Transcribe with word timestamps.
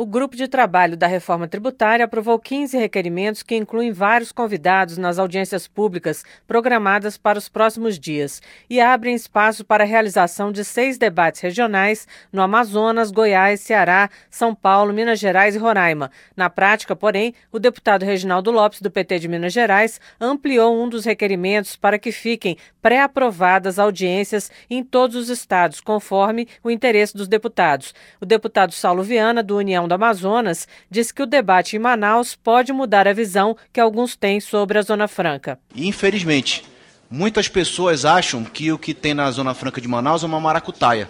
O 0.00 0.06
grupo 0.06 0.36
de 0.36 0.46
trabalho 0.46 0.96
da 0.96 1.08
reforma 1.08 1.48
tributária 1.48 2.04
aprovou 2.04 2.38
15 2.38 2.78
requerimentos 2.78 3.42
que 3.42 3.56
incluem 3.56 3.90
vários 3.90 4.30
convidados 4.30 4.96
nas 4.96 5.18
audiências 5.18 5.66
públicas 5.66 6.24
programadas 6.46 7.18
para 7.18 7.36
os 7.36 7.48
próximos 7.48 7.98
dias 7.98 8.40
e 8.70 8.80
abrem 8.80 9.16
espaço 9.16 9.64
para 9.64 9.82
a 9.82 9.86
realização 9.88 10.52
de 10.52 10.64
seis 10.64 10.98
debates 10.98 11.40
regionais 11.40 12.06
no 12.32 12.40
Amazonas, 12.40 13.10
Goiás, 13.10 13.60
Ceará, 13.60 14.08
São 14.30 14.54
Paulo, 14.54 14.92
Minas 14.92 15.18
Gerais 15.18 15.56
e 15.56 15.58
Roraima. 15.58 16.12
Na 16.36 16.48
prática, 16.48 16.94
porém, 16.94 17.34
o 17.50 17.58
deputado 17.58 18.04
Reginaldo 18.04 18.52
Lopes, 18.52 18.80
do 18.80 18.92
PT 18.92 19.18
de 19.18 19.26
Minas 19.26 19.52
Gerais, 19.52 20.00
ampliou 20.20 20.80
um 20.80 20.88
dos 20.88 21.04
requerimentos 21.04 21.74
para 21.74 21.98
que 21.98 22.12
fiquem 22.12 22.56
pré-aprovadas 22.80 23.80
audiências 23.80 24.48
em 24.70 24.84
todos 24.84 25.16
os 25.16 25.28
estados, 25.28 25.80
conforme 25.80 26.46
o 26.62 26.70
interesse 26.70 27.16
dos 27.16 27.26
deputados. 27.26 27.92
O 28.20 28.24
deputado 28.24 28.72
Saulo 28.72 29.02
Viana, 29.02 29.42
do 29.42 29.56
União 29.56 29.87
do 29.88 29.94
Amazonas, 29.94 30.68
diz 30.90 31.10
que 31.10 31.22
o 31.22 31.26
debate 31.26 31.76
em 31.76 31.78
Manaus 31.78 32.36
pode 32.36 32.72
mudar 32.72 33.08
a 33.08 33.12
visão 33.12 33.56
que 33.72 33.80
alguns 33.80 34.14
têm 34.14 34.40
sobre 34.40 34.78
a 34.78 34.82
Zona 34.82 35.08
Franca. 35.08 35.58
Infelizmente, 35.74 36.64
muitas 37.10 37.48
pessoas 37.48 38.04
acham 38.04 38.44
que 38.44 38.70
o 38.70 38.78
que 38.78 38.94
tem 38.94 39.14
na 39.14 39.30
Zona 39.30 39.54
Franca 39.54 39.80
de 39.80 39.88
Manaus 39.88 40.22
é 40.22 40.26
uma 40.26 40.40
maracutaia, 40.40 41.08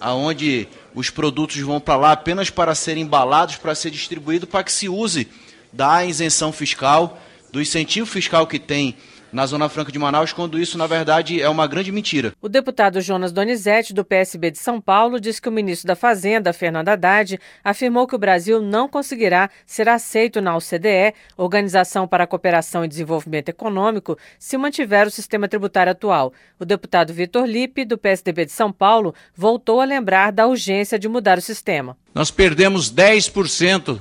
aonde 0.00 0.68
os 0.94 1.10
produtos 1.10 1.58
vão 1.58 1.80
para 1.80 1.96
lá 1.96 2.12
apenas 2.12 2.48
para 2.50 2.74
serem 2.74 3.02
embalados, 3.02 3.56
para 3.56 3.74
ser 3.74 3.90
distribuído, 3.90 4.46
para 4.46 4.64
que 4.64 4.72
se 4.72 4.88
use 4.88 5.28
da 5.72 6.04
isenção 6.04 6.52
fiscal, 6.52 7.20
do 7.52 7.60
incentivo 7.60 8.06
fiscal 8.06 8.46
que 8.46 8.58
tem 8.58 8.96
na 9.32 9.46
Zona 9.46 9.68
Franca 9.68 9.92
de 9.92 9.98
Manaus, 9.98 10.32
quando 10.32 10.58
isso, 10.58 10.76
na 10.76 10.86
verdade, 10.86 11.40
é 11.40 11.48
uma 11.48 11.66
grande 11.66 11.92
mentira. 11.92 12.32
O 12.40 12.48
deputado 12.48 13.00
Jonas 13.00 13.32
Donizete, 13.32 13.94
do 13.94 14.04
PSB 14.04 14.50
de 14.50 14.58
São 14.58 14.80
Paulo, 14.80 15.20
diz 15.20 15.38
que 15.38 15.48
o 15.48 15.52
ministro 15.52 15.86
da 15.86 15.96
Fazenda, 15.96 16.52
Fernando 16.52 16.88
Haddad, 16.88 17.38
afirmou 17.62 18.06
que 18.06 18.14
o 18.14 18.18
Brasil 18.18 18.60
não 18.60 18.88
conseguirá 18.88 19.50
ser 19.66 19.88
aceito 19.88 20.40
na 20.40 20.56
OCDE, 20.56 21.14
Organização 21.36 22.06
para 22.06 22.24
a 22.24 22.26
Cooperação 22.26 22.84
e 22.84 22.88
Desenvolvimento 22.88 23.48
Econômico, 23.48 24.18
se 24.38 24.56
mantiver 24.56 25.06
o 25.06 25.10
sistema 25.10 25.48
tributário 25.48 25.92
atual. 25.92 26.32
O 26.58 26.64
deputado 26.64 27.12
Vitor 27.12 27.46
Lipe, 27.46 27.84
do 27.84 27.98
PSDB 27.98 28.46
de 28.46 28.52
São 28.52 28.72
Paulo, 28.72 29.14
voltou 29.34 29.80
a 29.80 29.84
lembrar 29.84 30.32
da 30.32 30.46
urgência 30.46 30.98
de 30.98 31.08
mudar 31.08 31.38
o 31.38 31.42
sistema. 31.42 31.96
Nós 32.14 32.30
perdemos 32.30 32.92
10% 32.92 34.00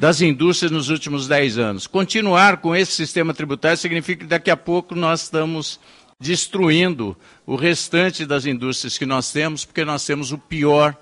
das 0.00 0.22
indústrias 0.22 0.72
nos 0.72 0.88
últimos 0.88 1.28
10 1.28 1.58
anos. 1.58 1.86
Continuar 1.86 2.56
com 2.56 2.74
esse 2.74 2.92
sistema 2.92 3.34
tributário 3.34 3.76
significa 3.76 4.24
que 4.24 4.30
daqui 4.30 4.50
a 4.50 4.56
pouco 4.56 4.94
nós 4.94 5.24
estamos 5.24 5.78
destruindo 6.18 7.14
o 7.46 7.54
restante 7.54 8.24
das 8.24 8.46
indústrias 8.46 8.96
que 8.96 9.04
nós 9.04 9.30
temos, 9.30 9.62
porque 9.62 9.84
nós 9.84 10.02
temos 10.06 10.32
o 10.32 10.38
pior 10.38 10.96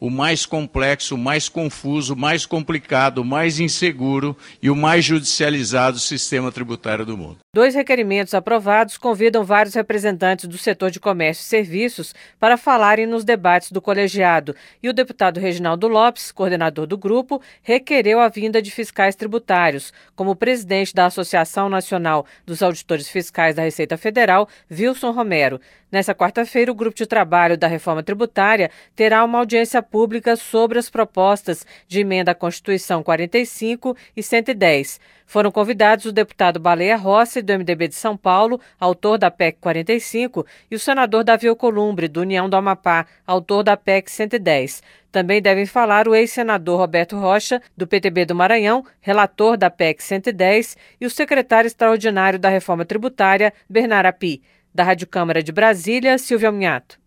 o 0.00 0.08
mais 0.10 0.46
complexo, 0.46 1.14
o 1.14 1.18
mais 1.18 1.48
confuso, 1.48 2.14
o 2.14 2.16
mais 2.16 2.46
complicado, 2.46 3.18
o 3.18 3.24
mais 3.24 3.58
inseguro 3.58 4.36
e 4.62 4.70
o 4.70 4.76
mais 4.76 5.04
judicializado 5.04 5.98
sistema 5.98 6.52
tributário 6.52 7.04
do 7.04 7.16
mundo. 7.16 7.38
Dois 7.58 7.74
requerimentos 7.74 8.34
aprovados 8.34 8.96
convidam 8.96 9.42
vários 9.42 9.74
representantes 9.74 10.46
do 10.46 10.56
setor 10.56 10.92
de 10.92 11.00
comércio 11.00 11.42
e 11.42 11.44
serviços 11.44 12.14
para 12.38 12.56
falarem 12.56 13.04
nos 13.04 13.24
debates 13.24 13.72
do 13.72 13.82
colegiado. 13.82 14.54
E 14.80 14.88
o 14.88 14.92
deputado 14.92 15.40
Reginaldo 15.40 15.88
Lopes, 15.88 16.30
coordenador 16.30 16.86
do 16.86 16.96
grupo, 16.96 17.42
requereu 17.60 18.20
a 18.20 18.28
vinda 18.28 18.62
de 18.62 18.70
fiscais 18.70 19.16
tributários, 19.16 19.92
como 20.14 20.36
presidente 20.36 20.94
da 20.94 21.06
Associação 21.06 21.68
Nacional 21.68 22.24
dos 22.46 22.62
Auditores 22.62 23.08
Fiscais 23.08 23.56
da 23.56 23.62
Receita 23.62 23.96
Federal, 23.96 24.48
Wilson 24.70 25.10
Romero. 25.10 25.60
Nessa 25.90 26.14
quarta-feira, 26.14 26.70
o 26.70 26.74
grupo 26.74 26.96
de 26.96 27.06
trabalho 27.06 27.56
da 27.56 27.66
reforma 27.66 28.02
tributária 28.02 28.70
terá 28.94 29.24
uma 29.24 29.38
audiência 29.38 29.82
pública 29.82 30.36
sobre 30.36 30.78
as 30.78 30.90
propostas 30.90 31.66
de 31.88 32.00
emenda 32.00 32.32
à 32.32 32.34
Constituição 32.34 33.02
45 33.02 33.96
e 34.14 34.22
110. 34.22 35.00
Foram 35.24 35.50
convidados 35.50 36.04
o 36.04 36.12
deputado 36.12 36.60
Baleia 36.60 36.96
Rossi, 36.96 37.42
do 37.48 37.58
MDB 37.58 37.88
de 37.88 37.94
São 37.94 38.16
Paulo, 38.16 38.60
autor 38.78 39.18
da 39.18 39.30
PEC 39.30 39.58
45, 39.60 40.46
e 40.70 40.76
o 40.76 40.78
senador 40.78 41.24
Davi 41.24 41.48
Alcolumbre, 41.48 42.06
do 42.06 42.20
União 42.20 42.48
do 42.48 42.56
Amapá, 42.56 43.06
autor 43.26 43.62
da 43.62 43.76
PEC 43.76 44.10
110. 44.10 44.82
Também 45.10 45.40
devem 45.40 45.64
falar 45.64 46.06
o 46.06 46.14
ex-senador 46.14 46.78
Roberto 46.78 47.16
Rocha, 47.16 47.60
do 47.76 47.86
PTB 47.86 48.26
do 48.26 48.34
Maranhão, 48.34 48.84
relator 49.00 49.56
da 49.56 49.70
PEC 49.70 50.02
110, 50.02 50.76
e 51.00 51.06
o 51.06 51.10
secretário 51.10 51.66
extraordinário 51.66 52.38
da 52.38 52.50
Reforma 52.50 52.84
Tributária, 52.84 53.52
Bernardo 53.68 54.06
Api. 54.06 54.42
Da 54.74 54.84
Rádio 54.84 55.06
Câmara 55.06 55.42
de 55.42 55.50
Brasília, 55.50 56.18
Silvia 56.18 56.52
Minhato. 56.52 57.00